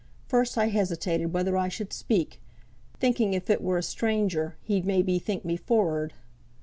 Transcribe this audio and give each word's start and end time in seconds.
First 0.25 0.57
I 0.57 0.69
hesitated 0.69 1.31
whether 1.31 1.55
I 1.55 1.67
should 1.67 1.93
speak, 1.93 2.41
thinking 2.99 3.35
if 3.35 3.51
it 3.51 3.61
were 3.61 3.77
a 3.77 3.83
stranger 3.83 4.57
he'd 4.63 4.83
may 4.83 5.03
be 5.03 5.19
think 5.19 5.45
me 5.45 5.55
forrard. 5.55 6.15